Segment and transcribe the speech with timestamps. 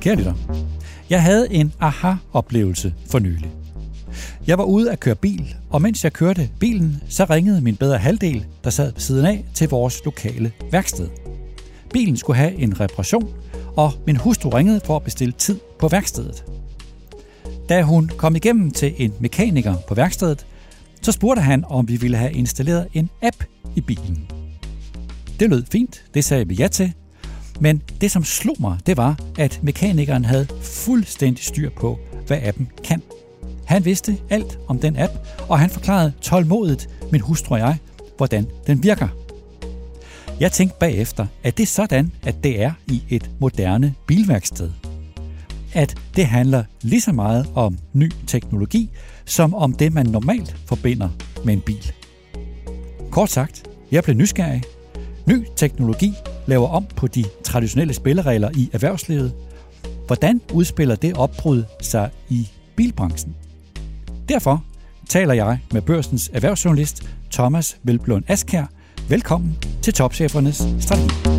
[0.00, 0.34] Kære lytter,
[1.10, 3.50] jeg havde en aha-oplevelse for nylig.
[4.46, 7.98] Jeg var ude at køre bil, og mens jeg kørte bilen, så ringede min bedre
[7.98, 11.08] halvdel, der sad ved siden af, til vores lokale værksted.
[11.92, 13.28] Bilen skulle have en reparation,
[13.76, 16.44] og min hustru ringede for at bestille tid på værkstedet.
[17.68, 20.46] Da hun kom igennem til en mekaniker på værkstedet,
[21.02, 23.44] så spurgte han, om vi ville have installeret en app
[23.76, 24.43] i bilen.
[25.44, 26.92] Det lød fint, det sagde vi ja til,
[27.60, 32.68] men det som slog mig, det var, at mekanikeren havde fuldstændig styr på, hvad appen
[32.84, 33.02] kan.
[33.66, 35.12] Han vidste alt om den app,
[35.48, 37.78] og han forklarede tålmodigt min hustru og jeg,
[38.16, 39.08] hvordan den virker.
[40.40, 44.70] Jeg tænkte bagefter, at det er sådan, at det er i et moderne bilværksted.
[45.74, 48.90] At det handler lige så meget om ny teknologi,
[49.24, 51.08] som om det, man normalt forbinder
[51.44, 51.92] med en bil.
[53.10, 54.62] Kort sagt, jeg blev nysgerrig.
[55.26, 56.14] Ny teknologi
[56.46, 59.32] laver om på de traditionelle spilleregler i erhvervslivet.
[60.06, 63.36] Hvordan udspiller det opbrud sig i bilbranchen?
[64.28, 64.64] Derfor
[65.08, 68.66] taler jeg med børsens erhvervsjournalist Thomas Velblom Askær.
[69.08, 71.34] Velkommen til Topchefernes Strategi.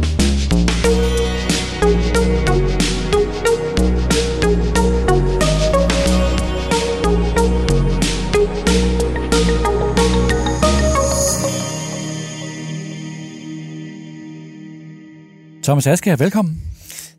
[15.65, 16.61] Thomas Askær, velkommen.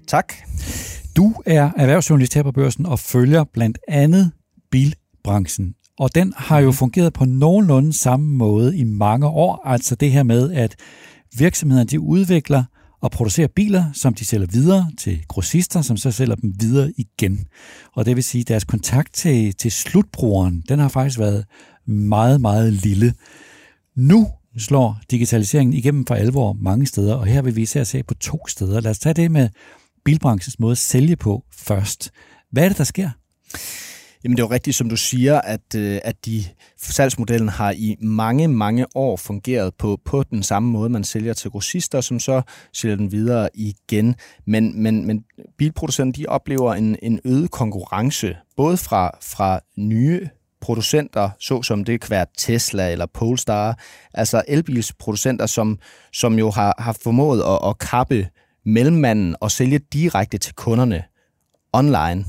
[0.06, 0.32] Tak.
[1.16, 4.32] Du er erhvervsjournalist her på børsen og følger blandt andet
[4.70, 5.74] bilbranchen.
[5.98, 9.62] Og den har jo fungeret på nogenlunde samme måde i mange år.
[9.64, 10.76] Altså det her med, at
[11.38, 12.64] virksomhederne de udvikler
[13.00, 17.46] og producerer biler, som de sælger videre til grossister, som så sælger dem videre igen.
[17.92, 21.44] Og det vil sige, at deres kontakt til, til slutbrugeren, den har faktisk været
[21.86, 23.14] meget, meget lille.
[23.96, 24.28] Nu
[24.60, 28.46] slår digitaliseringen igennem for alvor mange steder, og her vil vi især se på to
[28.48, 28.80] steder.
[28.80, 29.48] Lad os tage det med
[30.04, 32.10] bilbranchens måde at sælge på først.
[32.50, 33.10] Hvad er det, der sker?
[34.24, 36.44] Jamen det er jo rigtigt, som du siger, at, øh, at de
[36.78, 41.50] salgsmodellen har i mange, mange år fungeret på, på den samme måde, man sælger til
[41.50, 42.42] grossister, som så
[42.72, 44.14] sælger den videre igen.
[44.46, 45.24] Men, men, men
[45.58, 50.28] bilproducenterne de oplever en, en øget konkurrence, både fra, fra nye
[50.60, 53.78] producenter, såsom det kan være Tesla eller Polestar,
[54.14, 55.78] altså elbilsproducenter, som,
[56.12, 58.28] som jo har, har formået at, at kappe
[58.64, 61.02] mellemmanden og sælge direkte til kunderne
[61.72, 62.24] online.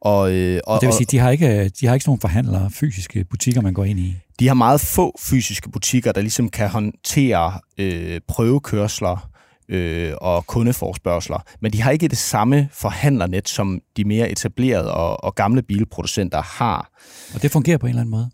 [0.00, 2.70] Og, øh, og, det vil sige, de har ikke, de har ikke sådan nogle forhandlere,
[2.70, 4.16] fysiske butikker, man går ind i?
[4.38, 9.30] De har meget få fysiske butikker, der ligesom kan håndtere øh, prøvekørsler
[9.68, 11.38] øh, og kundeforspørgseler.
[11.60, 16.42] Men de har ikke det samme forhandlernet, som de mere etablerede og, og gamle bilproducenter
[16.42, 16.90] har.
[17.34, 18.30] Og det fungerer på en eller anden måde?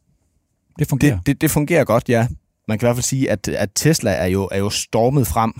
[0.78, 1.16] Det fungerer?
[1.16, 2.26] Det, det, det fungerer godt, ja.
[2.68, 5.52] Man kan i hvert fald sige, at, at Tesla er jo, er jo stormet frem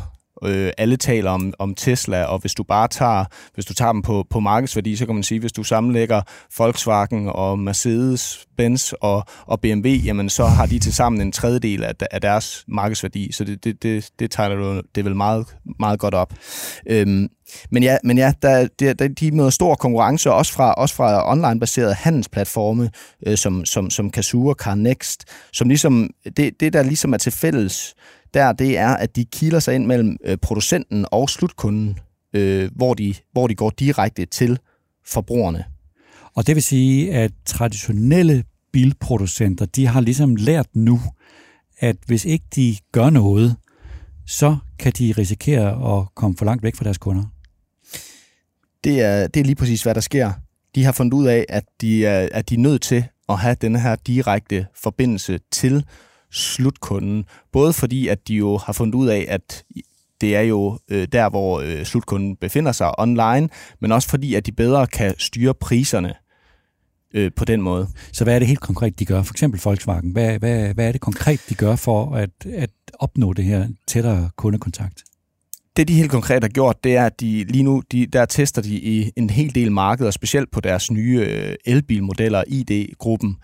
[0.45, 3.25] Øh, alle taler om, om Tesla, og hvis du bare tager,
[3.55, 6.23] hvis du tager dem på, på markedsværdi, så kan man sige, hvis du sammenlægger
[6.59, 11.85] Volkswagen og Mercedes, Benz og, og BMW, jamen så har de til sammen en tredjedel
[11.85, 15.47] af, af deres markedsværdi, så det, det, det, det tegner du det vel meget,
[15.79, 16.33] meget godt op.
[16.87, 17.29] Øhm,
[17.71, 21.33] men ja, men ja der, der, der, de møder stor konkurrence, også fra, også fra
[21.33, 22.91] online-baserede handelsplatforme,
[23.27, 27.33] øh, som, som, som Kazoo og CarNext, som ligesom, det, det der ligesom er til
[27.33, 27.95] fælles,
[28.35, 31.99] der det er, at de kilder sig ind mellem øh, producenten og slutkunden,
[32.33, 34.59] øh, hvor, de, hvor de går direkte til
[35.07, 35.65] forbrugerne.
[36.35, 41.01] Og det vil sige, at traditionelle bilproducenter, de har ligesom lært nu,
[41.79, 43.57] at hvis ikke de gør noget,
[44.27, 47.25] så kan de risikere at komme for langt væk fra deres kunder.
[48.85, 50.33] Det er, det er lige præcis, hvad der sker.
[50.75, 53.57] De har fundet ud af, at de er, at de er nødt til at have
[53.61, 55.85] denne her direkte forbindelse til
[56.33, 57.25] slutkunden.
[57.53, 59.65] Både fordi, at de jo har fundet ud af, at
[60.21, 63.49] det er jo øh, der, hvor øh, slutkunden befinder sig online,
[63.81, 66.15] men også fordi, at de bedre kan styre priserne
[67.15, 67.89] øh, på den måde.
[68.13, 69.23] Så hvad er det helt konkret, de gør?
[69.23, 70.13] For eksempel Volkswagen.
[70.13, 74.31] Hvad, hvad, hvad er det konkret, de gør for at, at opnå det her tættere
[74.37, 75.03] kundekontakt?
[75.77, 78.63] Det, de helt konkret har gjort, det er, at de lige nu, de, der tester
[78.63, 83.37] de i en hel del markeder, specielt på deres nye øh, elbilmodeller, ID-gruppen.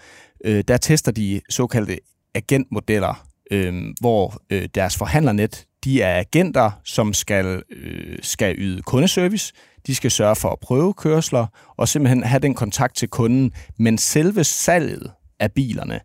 [0.45, 1.99] Øh, der tester de såkaldte
[2.37, 9.53] agentmodeller, øh, hvor øh, deres forhandlernet, de er agenter, som skal, øh, skal yde kundeservice,
[9.87, 11.47] de skal sørge for at prøve kørsler
[11.77, 16.01] og simpelthen have den kontakt til kunden, men selve salget af bilerne,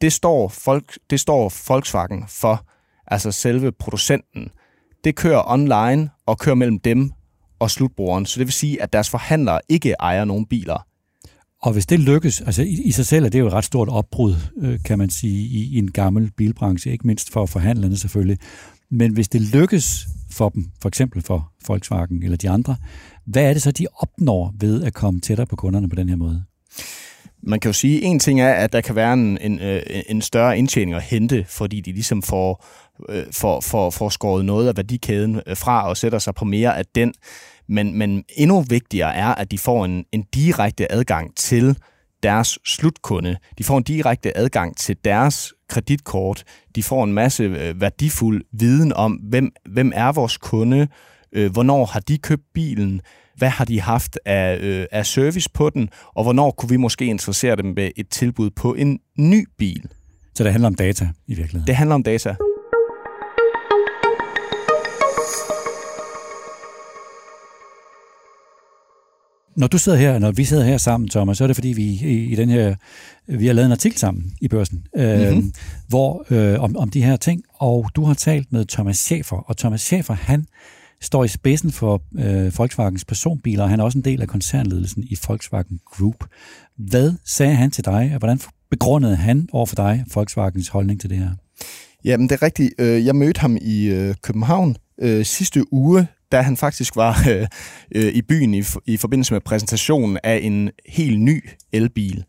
[0.00, 2.66] det står, folk, det står Volkswagen for,
[3.06, 4.48] altså selve producenten.
[5.04, 7.12] Det kører online og kører mellem dem
[7.58, 10.86] og slutbrugeren, så det vil sige, at deres forhandlere ikke ejer nogen biler.
[11.62, 13.88] Og hvis det lykkes, altså i, i sig selv er det jo et ret stort
[13.88, 18.38] opbrud, øh, kan man sige, i, i en gammel bilbranche, ikke mindst for forhandlerne selvfølgelig.
[18.90, 22.76] Men hvis det lykkes for dem, for eksempel for Volkswagen eller de andre,
[23.26, 26.16] hvad er det så, de opnår ved at komme tættere på kunderne på den her
[26.16, 26.44] måde?
[27.42, 29.82] Man kan jo sige, at en ting er, at der kan være en, en, øh,
[30.08, 32.66] en større indtjening at hente, fordi de ligesom får,
[33.08, 36.78] øh, får, får, får skåret noget af værdikæden øh, fra og sætter sig på mere
[36.78, 37.14] af den.
[37.68, 41.76] Men, men endnu vigtigere er, at de får en, en direkte adgang til
[42.22, 43.36] deres slutkunde.
[43.58, 46.44] De får en direkte adgang til deres kreditkort.
[46.74, 47.50] De får en masse
[47.80, 50.88] værdifuld viden om, hvem, hvem er vores kunde,
[51.52, 53.00] hvornår har de købt bilen,
[53.36, 57.04] hvad har de haft af, øh, af service på den, og hvornår kunne vi måske
[57.06, 59.82] interessere dem med et tilbud på en ny bil.
[60.34, 61.66] Så det handler om data i virkeligheden?
[61.66, 62.34] Det handler om data.
[69.56, 71.82] Når du sidder her, når vi sidder her sammen, Thomas, så er det fordi, vi
[71.82, 72.74] i, i den her,
[73.26, 75.52] vi har lavet en artikel sammen i børsen, øh, mm-hmm.
[75.88, 79.56] hvor, øh, om, om de her ting, og du har talt med Thomas Schäfer, og
[79.56, 80.46] Thomas Schäfer, han
[81.00, 85.02] står i spidsen for øh, Volkswagens personbiler, og han er også en del af koncernledelsen
[85.02, 86.24] i Volkswagen Group.
[86.78, 88.40] Hvad sagde han til dig, og hvordan
[88.70, 91.30] begrundede han over for dig Volkswagens holdning til det her?
[92.04, 92.74] Jamen, det er rigtigt.
[92.78, 97.46] Øh, jeg mødte ham i øh, København øh, sidste uge, da han faktisk var øh,
[97.94, 102.24] øh, i byen i, i forbindelse med præsentationen af en helt ny elbil.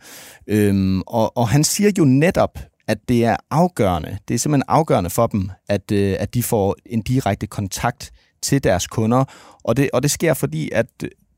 [0.47, 5.09] Øhm, og, og han siger jo netop, at det er afgørende, det er simpelthen afgørende
[5.09, 8.11] for dem, at, øh, at de får en direkte kontakt
[8.41, 9.23] til deres kunder.
[9.63, 10.85] Og det, og det sker fordi, at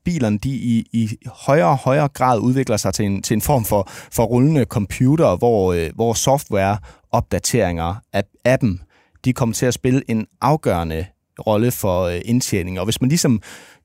[0.04, 3.64] bilerne de i, i højere og højere grad udvikler sig til en, til en form
[3.64, 8.80] for, for rullende computer, hvor, øh, hvor software-opdateringer af appen,
[9.24, 11.06] de kommer til at spille en afgørende
[11.46, 12.78] rolle for øh, indtjening.
[12.78, 13.40] Og hvis man ligesom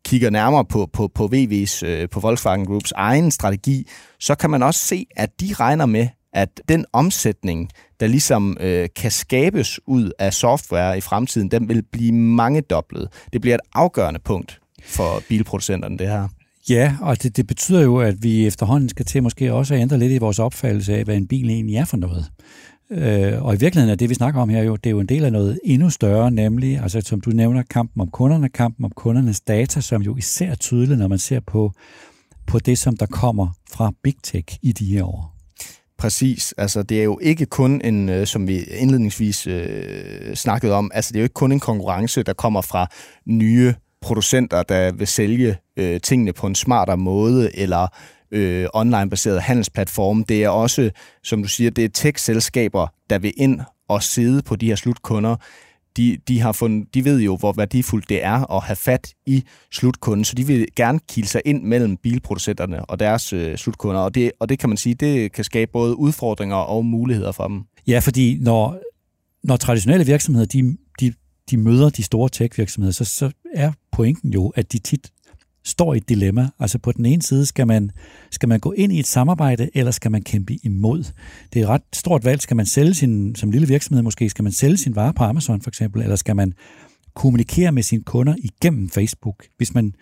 [0.06, 3.88] kigger nærmere på, på, på VW's, øh, på Volkswagen Groups egen strategi,
[4.20, 7.70] så kan man også se, at de regner med, at den omsætning,
[8.00, 13.08] der ligesom øh, kan skabes ud af software i fremtiden, den vil blive mange doblet.
[13.34, 16.28] Det bliver et afgørende punkt for bilproducenterne, det her.
[16.70, 19.98] Ja, og det, det betyder jo, at vi efterhånden skal til måske også at ændre
[19.98, 22.26] lidt i vores opfattelse af, hvad en bil egentlig er for noget.
[22.92, 25.06] Øh, og i virkeligheden er det, vi snakker om her, jo, det er jo en
[25.06, 28.92] del af noget endnu større, nemlig, altså som du nævner, kampen om kunderne, kampen om
[28.96, 31.72] kundernes data, som jo især er tydeligt, når man ser på,
[32.48, 35.36] på det, som der kommer fra Big Tech i de her år.
[35.98, 36.54] Præcis.
[36.58, 41.10] Altså, det er jo ikke kun en, øh, som vi indledningsvis øh, snakkede om, altså
[41.14, 42.88] det er jo ikke kun en konkurrence, der kommer fra
[43.26, 47.88] nye producenter, der vil sælge øh, tingene på en smartere måde, eller
[48.32, 50.24] øh, online-baseret handelsplatforme.
[50.30, 50.92] Det er også,
[51.24, 55.36] som du siger, det er tech-selskaber, der vil ind og sidde på de her slutkunder
[55.98, 59.44] de, de, har fundet, de ved jo, hvor værdifuldt det er at have fat i
[59.72, 64.16] slutkunden, så de vil gerne kilde sig ind mellem bilproducenterne og deres øh, slutkunder, og
[64.16, 67.64] det, og det kan man sige, det kan skabe både udfordringer og muligheder for dem.
[67.88, 68.80] Ja, fordi når,
[69.44, 71.14] når traditionelle virksomheder, de, de,
[71.52, 75.12] de møder de store tech-virksomheder, så, så er pointen jo, at de tit
[75.64, 76.50] står i et dilemma.
[76.60, 77.92] Altså på den ene side, skal man,
[78.32, 81.04] skal man gå ind i et samarbejde, eller skal man kæmpe imod?
[81.54, 82.42] Det er et ret stort valg.
[82.42, 85.62] Skal man sælge sin, som lille virksomhed måske, skal man sælge sin vare på Amazon
[85.62, 86.54] for eksempel, eller skal man
[87.16, 89.46] kommunikere med sine kunder igennem Facebook?
[89.58, 89.94] Hvis man,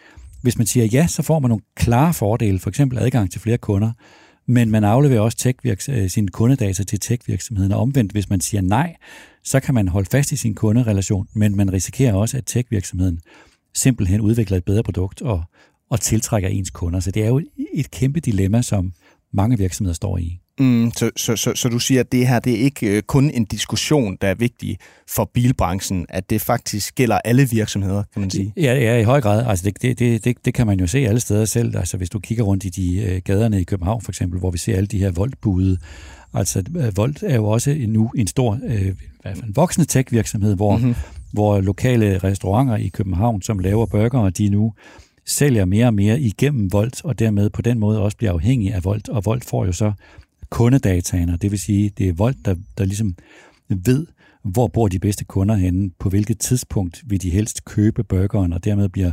[0.41, 3.57] hvis man siger ja, så får man nogle klare fordele, for eksempel adgang til flere
[3.57, 3.91] kunder,
[4.47, 7.71] men man afleverer også tech øh, sine kundedata til tech-virksomheden.
[7.71, 8.95] Og omvendt, hvis man siger nej,
[9.43, 13.19] så kan man holde fast i sin kunderelation, men man risikerer også, at tech-virksomheden
[13.75, 15.43] simpelthen udvikler et bedre produkt og,
[15.89, 16.99] og tiltrækker ens kunder.
[16.99, 17.41] Så det er jo
[17.73, 18.93] et kæmpe dilemma, som
[19.33, 20.39] mange virksomheder står i.
[20.59, 23.29] Mm, så, så, så, så du siger, at det her det er ikke øh, kun
[23.29, 28.29] en diskussion, der er vigtig for bilbranchen, at det faktisk gælder alle virksomheder, kan man
[28.29, 28.53] sige?
[28.57, 29.45] Ja, ja i høj grad.
[29.45, 31.77] Altså det, det, det, det, det kan man jo se alle steder selv.
[31.77, 34.57] Altså hvis du kigger rundt i de øh, gaderne i København for eksempel, hvor vi
[34.57, 35.77] ser alle de her voldbude.
[36.33, 39.87] Altså øh, Volt er jo også nu en stor, øh, i hvert fald en voksende
[39.87, 40.95] tech-virksomhed, hvor, mm-hmm.
[41.31, 44.73] Hvor lokale restauranter i København, som laver burger, de nu
[45.25, 48.85] sælger mere og mere igennem Volt, og dermed på den måde også bliver afhængig af
[48.85, 49.91] Volt, og Volt får jo så
[50.49, 53.15] kundedataene, det vil sige, det er Volt, der, der ligesom
[53.69, 54.07] ved,
[54.43, 58.63] hvor bor de bedste kunder henne, på hvilket tidspunkt vil de helst købe burgeren, og
[58.63, 59.11] dermed bliver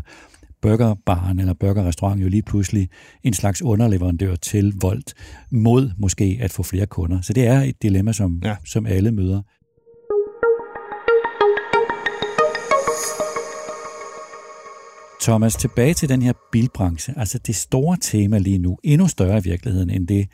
[0.63, 2.89] burgerbaren eller burgerrestaurant jo lige pludselig
[3.23, 5.15] en slags underleverandør til Volt,
[5.51, 7.21] mod måske at få flere kunder.
[7.21, 8.57] Så det er et dilemma, som, ja.
[8.65, 9.43] som alle møder.
[15.27, 17.15] Thomas, tilbage til den her bilbranche.
[17.17, 20.29] Altså det store tema lige nu, endnu større i virkeligheden end det,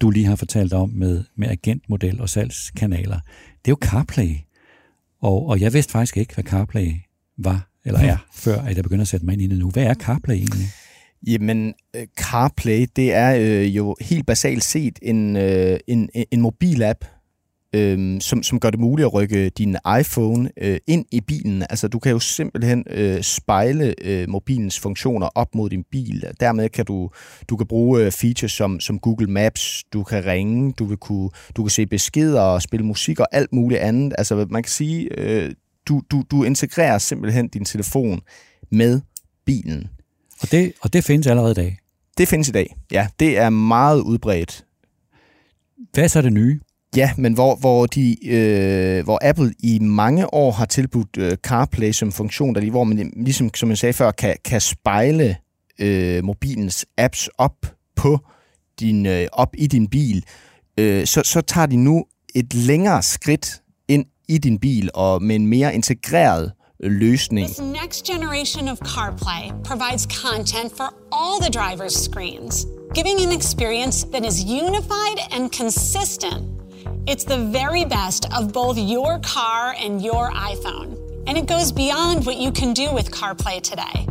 [0.00, 3.20] du lige har fortalt om med, med agentmodel og salgskanaler.
[3.64, 4.36] Det er jo CarPlay.
[5.20, 6.92] Og, og jeg vidste faktisk ikke, hvad CarPlay
[7.38, 9.70] var eller er, før at jeg begynder at sætte mig ind i det nu.
[9.70, 10.66] Hvad er CarPlay egentlig?
[11.26, 17.04] Jamen, øh, CarPlay, det er øh, jo helt basalt set en, øh, en, en mobilapp,
[17.72, 21.62] øh, som, som gør det muligt at rykke din iPhone øh, ind i bilen.
[21.62, 26.24] Altså du kan jo simpelthen øh, spejle øh, mobilens funktioner op mod din bil.
[26.40, 27.10] Dermed kan du,
[27.48, 31.30] du kan bruge øh, features som, som Google Maps, du kan ringe, du, vil kunne,
[31.56, 34.14] du kan se beskeder og spille musik og alt muligt andet.
[34.18, 35.52] Altså man kan sige, øh,
[35.88, 38.20] du, du, du integrerer simpelthen din telefon
[38.70, 39.00] med
[39.46, 39.88] bilen.
[40.40, 41.78] Og det, og det findes allerede i dag?
[42.18, 43.08] Det findes i dag, ja.
[43.20, 44.64] Det er meget udbredt.
[45.92, 46.60] Hvad er så det nye?
[46.96, 51.92] Ja, men hvor, hvor, de, øh, hvor Apple i mange år har tilbudt øh, CarPlay
[51.92, 55.36] som funktion, der, lige, hvor man ligesom, som jeg sagde før, kan, kan spejle
[55.78, 57.56] øh, mobilens apps op
[57.96, 58.18] på
[58.80, 60.24] din, øh, op i din bil,
[60.78, 65.36] øh, så, så tager de nu et længere skridt ind i din bil og med
[65.36, 67.46] en mere integreret øh, løsning.
[67.46, 74.06] This next generation of CarPlay provides content for all the driver's screens, giving an experience
[74.12, 76.61] that is unified and consistent.
[77.06, 80.90] It's the very best of both your car and your iPhone,
[81.26, 84.06] and it goes beyond what you can do with CarPlay today.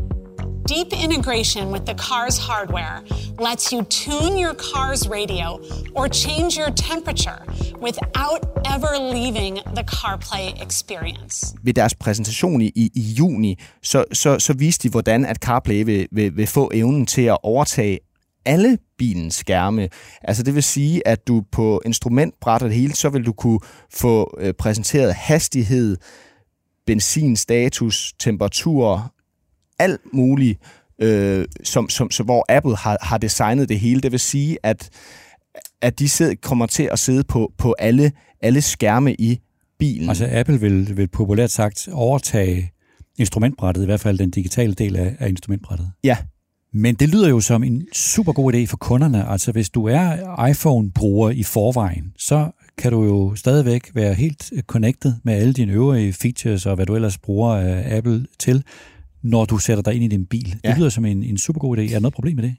[0.67, 3.03] Deep integration with the car's hardware
[3.39, 5.59] lets you tune your car's radio
[5.95, 7.41] or change your temperature
[7.79, 8.41] without
[8.75, 11.55] ever leaving the CarPlay experience.
[11.63, 16.07] Ved deres præsentation i, i, juni, så, så, så viste de, hvordan at CarPlay vil,
[16.11, 17.99] vil, vil få evnen til at overtage
[18.45, 19.89] alle bilens skærme.
[20.21, 23.59] Altså det vil sige, at du på instrumentbrættet det hele, så vil du kunne
[23.93, 25.97] få øh, præsenteret hastighed,
[26.85, 29.13] benzinstatus, temperatur,
[29.79, 30.59] alt muligt,
[31.01, 34.01] øh, som, som, som, hvor Apple har, har designet det hele.
[34.01, 34.89] Det vil sige, at,
[35.81, 39.39] at de sidder, kommer til at sidde på, på alle, alle skærme i
[39.79, 40.09] bilen.
[40.09, 42.71] Altså Apple vil, vil populært sagt overtage
[43.17, 45.91] instrumentbrættet, i hvert fald den digitale del af, af instrumentbrættet.
[46.03, 46.17] Ja.
[46.73, 49.29] Men det lyder jo som en super god idé for kunderne.
[49.29, 55.13] Altså hvis du er iPhone-bruger i forvejen, så kan du jo stadigvæk være helt connected
[55.23, 58.63] med alle dine øvrige features og hvad du ellers bruger Apple til
[59.23, 60.59] når du sætter dig ind i din bil.
[60.63, 60.69] Ja.
[60.69, 61.81] Det lyder som en, en super god idé.
[61.81, 62.55] Er der noget problem med det?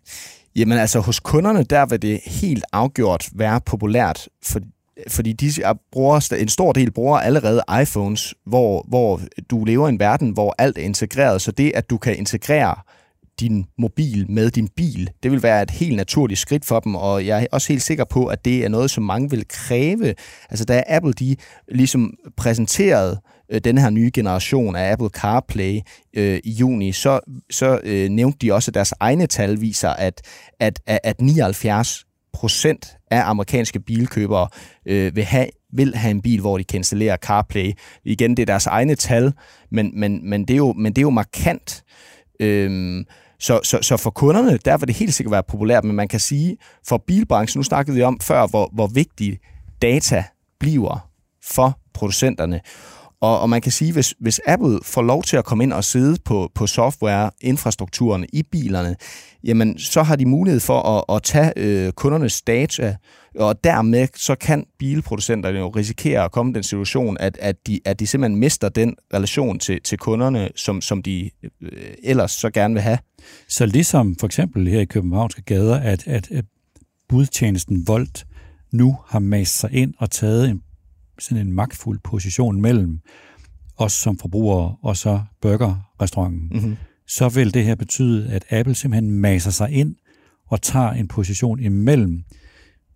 [0.57, 4.61] Jamen altså, hos kunderne, der vil det helt afgjort være populært, for,
[5.09, 5.51] fordi de
[5.93, 10.55] bruger, en stor del bruger allerede iPhones, hvor, hvor du lever i en verden, hvor
[10.59, 11.43] alt er integreret.
[11.43, 12.75] Så det, at du kan integrere
[13.43, 15.11] din mobil med din bil.
[15.23, 18.05] Det vil være et helt naturligt skridt for dem, og jeg er også helt sikker
[18.05, 20.15] på, at det er noget, som mange vil kræve.
[20.51, 21.37] Altså da Apple de
[21.69, 23.21] ligesom præsenterede
[23.53, 25.81] øh, den her nye generation af Apple CarPlay
[26.17, 27.21] øh, i juni, så,
[27.51, 30.23] så øh, nævnte de også, at deres egne tal viser, at,
[30.61, 34.49] at, at 79 procent af amerikanske bilkøbere
[34.87, 37.73] øh, vil, have, vil have en bil, hvor de kan installere CarPlay.
[38.05, 39.33] Igen, det er deres egne tal,
[39.71, 41.85] men, men, men, det, er jo, men det er jo markant.
[42.41, 43.05] Øhm,
[43.43, 46.21] så, så, så for kunderne, der vil det helt sikkert være populært, men man kan
[46.21, 46.57] sige,
[46.89, 49.39] for bilbranchen, nu snakkede vi om før, hvor, hvor vigtig
[49.83, 50.25] data
[50.61, 51.09] bliver
[51.45, 52.61] for producenterne.
[53.23, 55.85] Og, og man kan sige, hvis, hvis Apple får lov til at komme ind og
[55.85, 58.97] sidde på, på software-infrastrukturen i bilerne,
[59.45, 62.97] jamen så har de mulighed for at, at tage øh, kundernes data,
[63.39, 67.81] og dermed så kan bilproducenterne jo risikere at komme i den situation, at, at, de,
[67.85, 71.31] at de simpelthen mister den relation til, til kunderne, som, som de
[71.63, 71.71] øh,
[72.03, 72.99] ellers så gerne vil have.
[73.49, 76.45] Så ligesom for eksempel her i Københavnske gader, at, at, at
[77.09, 78.25] budtjenesten Volt
[78.73, 80.63] nu har mast sig ind og taget en
[81.23, 83.01] sådan en magtfuld position mellem
[83.77, 86.77] os som forbrugere og så burgerrestauranten, mm-hmm.
[87.07, 89.95] så vil det her betyde, at Apple simpelthen maser sig ind
[90.47, 92.25] og tager en position imellem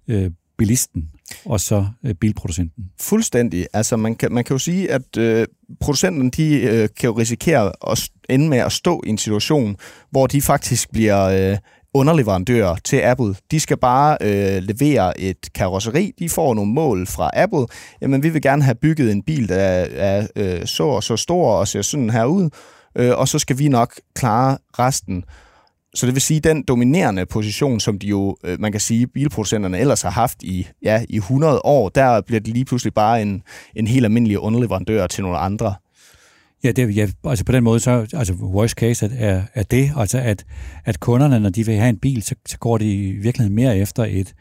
[0.09, 1.11] øh, bilisten
[1.45, 2.85] og så øh, bilproducenten.
[3.01, 3.67] Fuldstændig.
[3.73, 5.47] Altså man kan, man kan jo sige, at øh,
[5.81, 9.77] producenterne de, øh, kan jo risikere at ende med at stå i en situation,
[10.11, 11.59] hvor de faktisk bliver øh,
[11.97, 13.35] underleverandører til Apple.
[13.51, 16.13] De skal bare øh, levere et karosseri.
[16.19, 17.67] De får nogle mål fra Apple.
[18.01, 21.53] Jamen, vi vil gerne have bygget en bil, der er øh, så og så stor
[21.53, 22.51] og ser sådan her ud.
[22.99, 25.25] Øh, og så skal vi nok klare resten.
[25.95, 29.79] Så det vil sige, den dominerende position, som de jo, øh, man kan sige, bilproducenterne
[29.79, 33.43] ellers har haft i, ja, i 100 år, der bliver det lige pludselig bare en,
[33.77, 35.75] en helt almindelig underleverandør til nogle andre.
[36.65, 40.19] Ja, det, ja, altså på den måde, så altså worst case er, er det, altså
[40.19, 40.45] at,
[40.85, 43.79] at kunderne, når de vil have en bil, så, så går de i virkeligheden mere
[43.79, 44.35] efter et,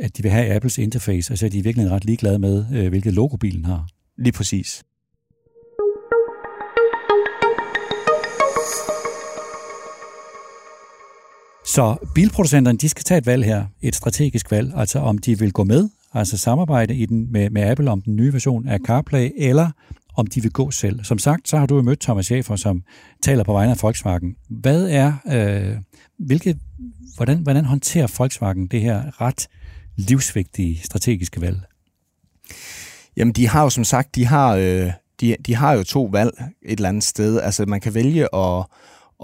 [0.00, 2.88] at de vil have Apples interface, altså de er i virkeligheden ret ligeglade med, øh,
[2.88, 3.88] hvilket logo bilen har.
[4.18, 4.82] Lige præcis.
[11.66, 15.52] Så bilproducenterne, de skal tage et valg her, et strategisk valg, altså om de vil
[15.52, 19.30] gå med, altså samarbejde i den, med, med Apple om den nye version af CarPlay,
[19.36, 19.70] eller
[20.16, 21.04] om de vil gå selv.
[21.04, 22.82] Som sagt, så har du jo mødt Thomas Schäfer, som
[23.22, 24.36] taler på vegne af Volkswagen.
[24.48, 25.76] Hvad er, øh,
[26.18, 26.58] hvilke,
[27.16, 29.48] hvordan, hvordan håndterer Volkswagen det her ret
[29.96, 31.60] livsvigtige strategiske valg?
[33.16, 34.90] Jamen, de har jo som sagt, de har, øh,
[35.20, 37.40] de, de har jo to valg et eller andet sted.
[37.40, 38.64] Altså, man kan vælge at,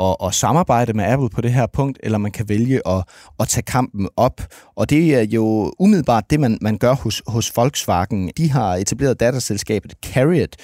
[0.00, 3.04] at, at samarbejde med Apple på det her punkt, eller man kan vælge at,
[3.40, 4.40] at tage kampen op.
[4.76, 8.30] Og det er jo umiddelbart det, man, man gør hos, hos Volkswagen.
[8.36, 10.56] De har etableret datterselskabet Carriot,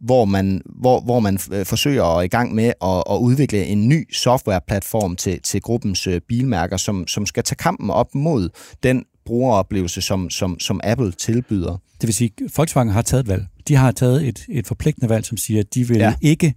[0.00, 3.88] hvor man, hvor, hvor man øh, forsøger at i gang med at, at udvikle en
[3.88, 8.48] ny softwareplatform til, til gruppens øh, bilmærker, som, som skal tage kampen op mod
[8.82, 11.76] den brugeroplevelse, som, som, som Apple tilbyder.
[12.00, 13.46] Det vil sige, at Volkswagen har taget et valg.
[13.68, 16.14] De har taget et, et forpligtende valg, som siger, at de vil ja.
[16.20, 16.54] ikke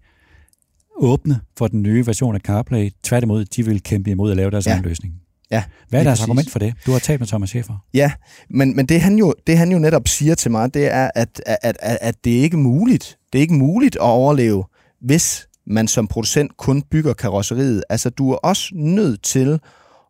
[0.97, 2.89] åbne for den nye version af CarPlay.
[3.03, 4.71] Tværtimod, de vil kæmpe imod at lave deres ja.
[4.71, 5.13] egen løsning.
[5.51, 6.23] Ja, Hvad er deres præcis.
[6.23, 6.73] argument for det?
[6.85, 7.73] Du har talt med Thomas Schäfer.
[7.93, 8.11] Ja,
[8.49, 11.41] men, men det, han jo, det han jo netop siger til mig, det er, at,
[11.45, 13.17] at, at, at det er ikke muligt.
[13.33, 14.63] Det er ikke muligt at overleve,
[15.01, 17.83] hvis man som producent kun bygger karosseriet.
[17.89, 19.59] Altså, du er også nødt til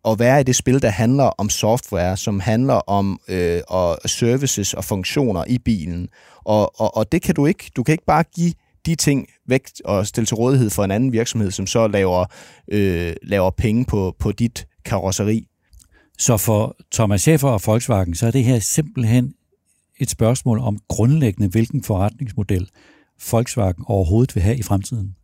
[0.07, 4.73] at være i det spil, der handler om software, som handler om øh, og services
[4.73, 6.07] og funktioner i bilen.
[6.43, 7.71] Og, og, og det kan du ikke.
[7.75, 8.53] Du kan ikke bare give
[8.85, 12.25] de ting væk og stille til rådighed for en anden virksomhed, som så laver,
[12.71, 15.47] øh, laver penge på, på dit karosseri.
[16.19, 19.33] Så for Thomas Schäfer og Volkswagen, så er det her simpelthen
[19.99, 22.69] et spørgsmål om grundlæggende, hvilken forretningsmodel
[23.31, 25.15] Volkswagen overhovedet vil have i fremtiden.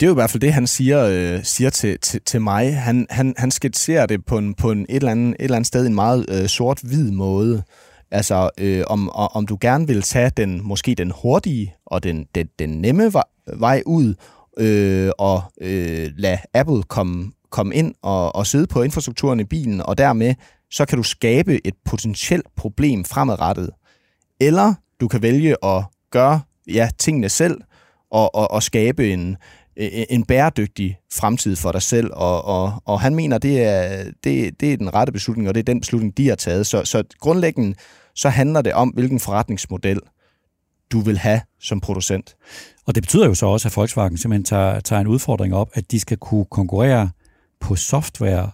[0.00, 2.76] Det er jo i hvert fald det, han siger, øh, siger til, til, til mig.
[2.76, 5.66] Han, han, han skitserer det på, en, på en, et, eller andet, et eller andet
[5.66, 7.62] sted en meget øh, sort-hvid måde.
[8.12, 12.48] Altså, øh, om, om du gerne vil tage den måske den hurtige og den, den,
[12.58, 13.22] den nemme vej,
[13.56, 14.14] vej ud,
[14.58, 19.80] øh, og øh, lade Apple komme, komme ind og, og sidde på infrastrukturen i bilen,
[19.80, 20.34] og dermed
[20.70, 23.70] så kan du skabe et potentielt problem fremadrettet.
[24.40, 27.60] Eller du kan vælge at gøre ja, tingene selv,
[28.10, 29.36] og, og, og skabe en,
[29.76, 34.04] Øh, øh, en bæredygtig fremtid for dig selv, og, og, og han mener, det er,
[34.24, 36.66] det, det er den rette beslutning, og det er den beslutning, de har taget.
[36.66, 37.74] Så, så grundlæggende
[38.14, 40.00] så handler det om, hvilken forretningsmodel
[40.92, 42.36] du vil have som producent.
[42.86, 45.90] Og det betyder jo så også, at Volkswagen simpelthen tager, tager en udfordring op, at
[45.90, 47.10] de skal kunne konkurrere
[47.60, 48.50] på software.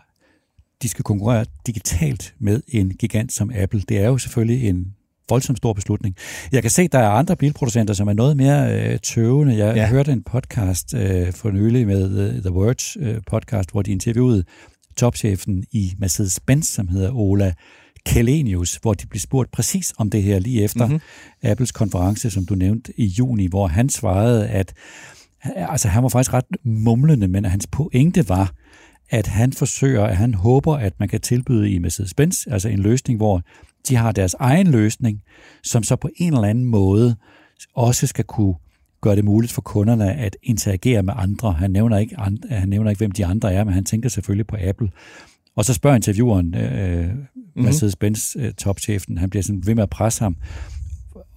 [0.82, 3.80] De skal konkurrere digitalt med en gigant som Apple.
[3.80, 4.94] Det er jo selvfølgelig en
[5.28, 6.16] voldsomt stor beslutning.
[6.52, 9.56] Jeg kan se, at der er andre bilproducenter, som er noget mere øh, tøvende.
[9.56, 9.88] Jeg ja.
[9.88, 14.44] hørte en podcast øh, for nylig med uh, The Words øh, podcast, hvor de interviewede
[14.96, 17.52] topchefen i Mercedes-Benz, som hedder Ola
[18.06, 21.00] Kelenius, hvor de blev spurgt præcis om det her lige efter mm-hmm.
[21.42, 24.74] Apples konference, som du nævnte i juni, hvor han svarede, at
[25.44, 28.52] altså, han var faktisk ret mumlende, men hans pointe var,
[29.10, 33.16] at han forsøger, at han håber, at man kan tilbyde i Mercedes-Benz, altså en løsning,
[33.16, 33.42] hvor
[33.88, 35.22] de har deres egen løsning,
[35.64, 37.16] som så på en eller anden måde
[37.74, 38.54] også skal kunne
[39.00, 41.52] gøre det muligt for kunderne at interagere med andre.
[41.52, 44.46] Han nævner ikke, andre, han nævner ikke hvem de andre er, men han tænker selvfølgelig
[44.46, 44.90] på Apple.
[45.56, 47.66] Og så spørger intervieweren, øh, mm-hmm.
[47.66, 50.36] Mercedes-Benz øh, topchefen, han bliver sådan ved med at presse ham.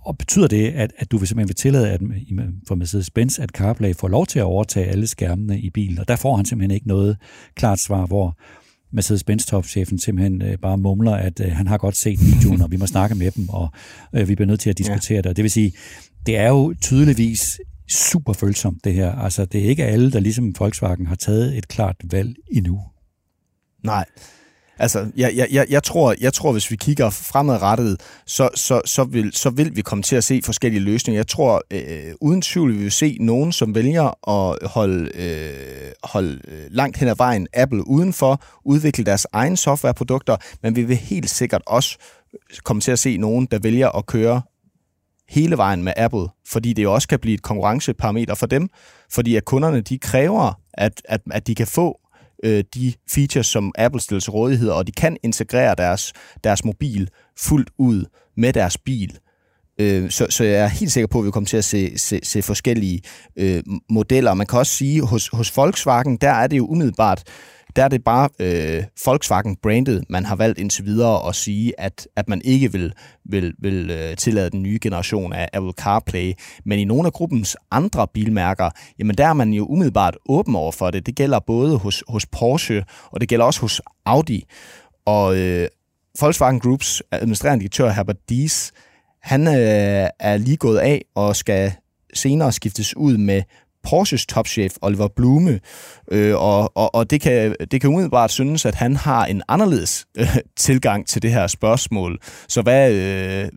[0.06, 2.02] Og betyder det, at, at du vil simpelthen vil tillade at,
[2.68, 6.00] for Mercedes-Benz, at CarPlay får lov til at overtage alle skærmene i bilen?
[6.00, 7.18] Og der får han simpelthen ikke noget
[7.56, 8.38] klart svar, hvor
[8.92, 12.78] Mercedes-Benz topchefen simpelthen øh, bare mumler, at øh, han har godt set videoen, og vi
[12.78, 13.70] må snakke med dem, og
[14.14, 15.30] øh, vi bliver nødt til at diskutere ja.
[15.30, 15.36] det.
[15.36, 15.74] det vil sige,
[16.26, 19.12] det er jo tydeligvis super følsomt, det her.
[19.12, 22.82] Altså, det er ikke alle, der ligesom Volkswagen har taget et klart valg endnu.
[23.84, 24.06] Nej.
[24.82, 29.04] Altså, jeg, jeg, jeg, jeg, tror, jeg tror, hvis vi kigger fremadrettet, så, så, så,
[29.04, 31.20] vil, så vil vi komme til at se forskellige løsninger.
[31.20, 36.42] Jeg tror, øh, uden tvivl, vi vil se nogen, som vælger at holde, øh, holde
[36.48, 41.30] øh, langt hen ad vejen Apple udenfor, udvikle deres egne softwareprodukter, men vi vil helt
[41.30, 41.98] sikkert også
[42.64, 44.42] komme til at se nogen, der vælger at køre
[45.30, 48.70] hele vejen med Apple, fordi det jo også kan blive et konkurrenceparameter for dem,
[49.12, 52.01] fordi at kunderne de kræver, at, at, at de kan få
[52.44, 57.10] øh, de features, som Apple stiller til rådighed, og de kan integrere deres, deres mobil
[57.40, 58.06] fuldt ud
[58.38, 59.18] med deres bil.
[59.80, 62.20] Øh, så, så jeg er helt sikker på, at vi kommer til at se, se,
[62.24, 63.02] se forskellige
[63.36, 64.34] øh, modeller.
[64.34, 67.24] Man kan også sige, hos, hos Volkswagen, der er det jo umiddelbart
[67.76, 72.30] der er det bare øh, Volkswagen-brandet, man har valgt indtil videre at sige, at, at
[72.30, 72.94] man ikke vil,
[73.26, 76.34] vil, vil øh, tillade den nye generation af Apple CarPlay.
[76.66, 80.72] Men i nogle af gruppens andre bilmærker, jamen der er man jo umiddelbart åben over
[80.72, 81.06] for det.
[81.06, 84.44] Det gælder både hos, hos Porsche, og det gælder også hos Audi.
[85.06, 85.68] Og øh,
[86.22, 88.72] Volkswagen Groups administrerende direktør Herbert Dies,
[89.22, 91.74] han øh, er lige gået af og skal
[92.14, 93.42] senere skiftes ud med
[93.84, 95.60] Porsches topchef Oliver Blume,
[96.12, 100.06] øh, og, og, og det, kan, det kan umiddelbart synes, at han har en anderledes
[100.18, 102.20] øh, tilgang til det her spørgsmål.
[102.48, 103.50] Så hvad, øh,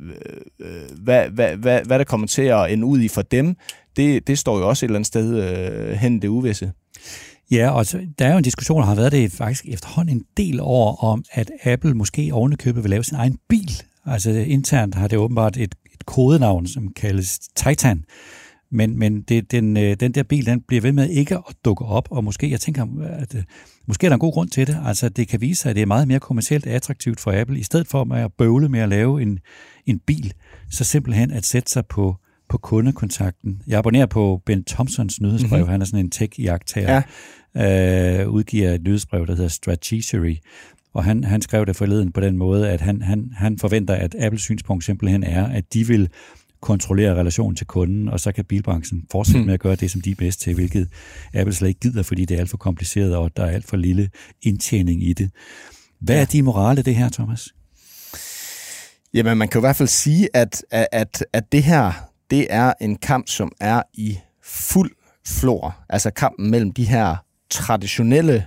[0.60, 0.66] øh,
[1.02, 3.56] hvad, hvad, hvad, hvad der kommer til at ende ud i for dem,
[3.96, 6.72] det, det står jo også et eller andet sted øh, hen det uvisse.
[7.50, 10.24] Ja, og så, der er jo en diskussion, der har været det faktisk efterhånden en
[10.36, 13.82] del år om, at Apple måske ovenikøbet vil lave sin egen bil.
[14.06, 18.04] Altså internt har det åbenbart et, et kodenavn, som kaldes Titan.
[18.74, 21.84] Men, men det, den, øh, den der bil, den bliver ved med ikke at dukke
[21.84, 23.42] op, og måske, jeg tænker, at øh,
[23.86, 24.78] måske er der en god grund til det.
[24.84, 27.62] Altså, det kan vise sig, at det er meget mere kommercielt attraktivt for Apple, i
[27.62, 29.38] stedet for at bøvle med at lave en,
[29.86, 30.32] en bil,
[30.70, 32.16] så simpelthen at sætte sig på,
[32.48, 33.62] på kundekontakten.
[33.66, 35.70] Jeg abonnerer på Ben Thompsons nyhedsbrev, mm-hmm.
[35.70, 37.02] han er sådan en tech-jagttager,
[37.54, 38.22] ja.
[38.22, 40.36] øh, udgiver et nyhedsbrev, der hedder Strategery,
[40.94, 44.14] og han, han skrev det forleden på den måde, at han, han, han forventer, at
[44.18, 46.08] Apples synspunkt simpelthen er, at de vil
[46.64, 49.46] kontrollere relationen til kunden, og så kan bilbranchen fortsætte hmm.
[49.46, 50.88] med at gøre det, som de er bedst til, hvilket
[51.34, 53.76] Apple slet ikke gider, fordi det er alt for kompliceret, og der er alt for
[53.76, 54.10] lille
[54.42, 55.30] indtjening i det.
[56.00, 57.48] Hvad er din morale det her, Thomas?
[59.14, 61.92] Jamen, man kan i hvert fald sige, at, at, at det her,
[62.30, 64.90] det er en kamp, som er i fuld
[65.26, 65.76] flor.
[65.88, 67.16] Altså kampen mellem de her
[67.50, 68.46] traditionelle,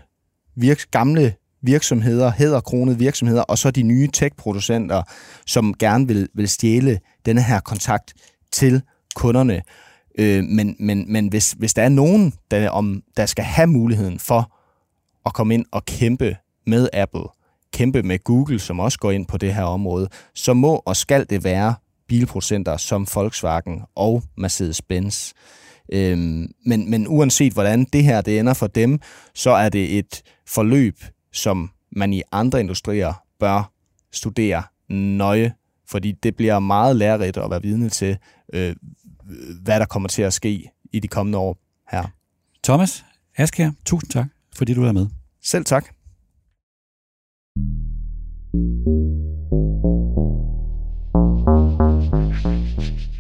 [0.56, 5.02] virks, gamle virksomheder, hæderkronede virksomheder, og så de nye tech-producenter,
[5.46, 8.14] som gerne vil, vil stjæle denne her kontakt
[8.52, 8.82] til
[9.16, 9.62] kunderne.
[10.20, 14.20] Øh, men men, men hvis, hvis der er nogen, der, om, der skal have muligheden
[14.20, 14.58] for
[15.26, 16.38] at komme ind og kæmpe
[16.68, 17.24] med Apple,
[17.74, 21.26] kæmpe med Google, som også går ind på det her område, så må og skal
[21.30, 21.76] det være
[22.08, 25.34] bilproducenter som Volkswagen og Mercedes-Benz.
[25.92, 29.00] Øhm, men, men uanset hvordan det her det ender for dem,
[29.36, 30.96] så er det et forløb,
[31.34, 33.72] som man i andre industrier bør
[34.12, 35.54] studere nøje,
[35.90, 38.18] fordi det bliver meget lærerigt at være vidne til,
[38.54, 38.76] øh,
[39.64, 41.58] hvad der kommer til at ske i de kommende år
[41.92, 42.04] her.
[42.64, 43.06] Thomas
[43.38, 45.08] Askær, tusind tak, fordi du er med.
[45.44, 45.86] Selv tak.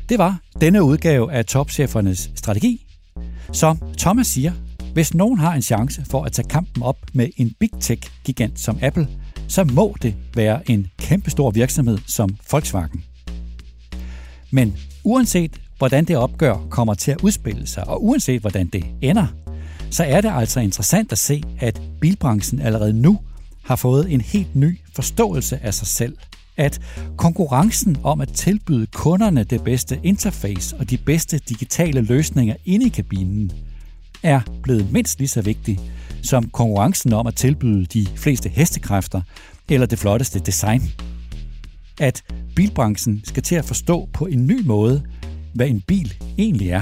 [0.10, 2.88] Det var denne udgave af Topchefernes Strategi.
[3.52, 4.52] Som Thomas siger,
[4.94, 8.78] hvis nogen har en chance for at tage kampen op med en big tech-gigant som
[8.82, 9.08] Apple,
[9.48, 13.04] så må det være en kæmpestor virksomhed som Volkswagen.
[14.52, 19.28] Men uanset hvordan det opgør kommer til at udspille sig, og uanset hvordan det ender,
[19.92, 23.20] så er det altså interessant at se, at bilbranchen allerede nu
[23.64, 26.18] har fået en helt ny forståelse af sig selv.
[26.58, 26.82] At
[27.18, 32.90] konkurrencen om at tilbyde kunderne det bedste interface og de bedste digitale løsninger inde i
[32.90, 33.52] kabinen–
[34.24, 35.80] er blevet mindst lige så vigtig
[36.28, 39.22] som konkurrencen om at tilbyde de fleste hestekræfter
[39.70, 40.82] eller det flotteste design.
[42.00, 42.24] At
[42.56, 45.04] bilbranchen skal til at forstå på en ny måde,
[45.54, 46.82] hvad en bil egentlig er.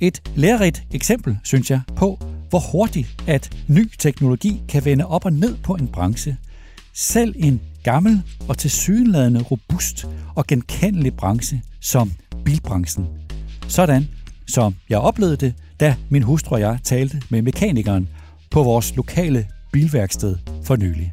[0.00, 2.18] Et lærerigt eksempel, synes jeg, på
[2.50, 6.36] hvor hurtigt at ny teknologi kan vende op og ned på en branche.
[6.94, 12.12] Selv en gammel og tilsyneladende robust og genkendelig branche som
[12.44, 13.06] bilbranchen.
[13.68, 14.08] Sådan
[14.48, 18.08] som jeg oplevede det, da min hustru og jeg talte med mekanikeren
[18.50, 21.10] på vores lokale bilværksted for nylig.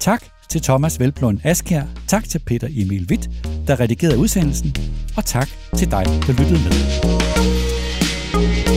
[0.00, 3.30] Tak til Thomas Velblund Askær, tak til Peter Emil Witt,
[3.66, 4.74] der redigerede udsendelsen,
[5.16, 8.73] og tak til dig, der lyttede med.